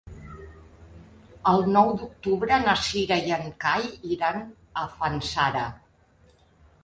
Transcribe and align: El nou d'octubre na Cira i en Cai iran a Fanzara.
El 1.49 1.59
nou 1.75 1.91
d'octubre 1.99 2.57
na 2.63 2.73
Cira 2.87 3.19
i 3.29 3.35
en 3.37 3.45
Cai 3.65 3.85
iran 4.15 4.41
a 4.85 4.87
Fanzara. 4.95 5.67